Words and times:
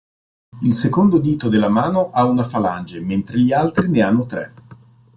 Il 0.63 0.73
secondo 0.73 1.19
dito 1.19 1.47
della 1.47 1.69
mano 1.69 2.09
ha 2.11 2.25
una 2.25 2.43
falange, 2.43 2.99
mentre 3.01 3.39
gli 3.39 3.53
altri 3.53 3.87
ne 3.87 4.01
hanno 4.01 4.25
tre. 4.25 4.53